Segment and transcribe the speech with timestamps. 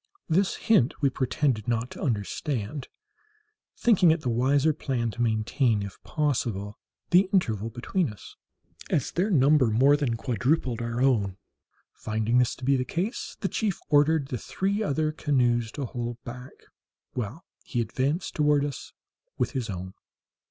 [0.27, 2.87] This hint we pretended not to understand,
[3.77, 6.79] thinking it the wiser plan to maintain, if possible,
[7.11, 8.35] the interval between us,
[8.89, 11.37] as their number more than quadrupled our own.
[11.93, 16.17] Finding this to be the case, the chief ordered the three other canoes to hold
[16.23, 16.53] back,
[17.13, 18.93] while he advanced toward us
[19.37, 19.93] with his own.